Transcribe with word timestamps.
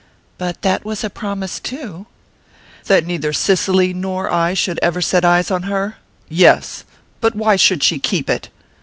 "But 0.39 0.63
that 0.63 0.83
was 0.83 1.03
a 1.03 1.11
promise 1.11 1.59
too." 1.59 2.07
"That 2.85 3.05
neither 3.05 3.31
Cicely 3.31 3.93
nor 3.93 4.31
I 4.31 4.55
should 4.55 4.79
ever 4.81 4.99
set 4.99 5.23
eyes 5.23 5.51
on 5.51 5.61
her? 5.69 5.97
Yes. 6.27 6.85
But 7.19 7.35
why 7.35 7.55
should 7.55 7.83
she 7.83 7.99
keep 7.99 8.27
it? 8.27 8.49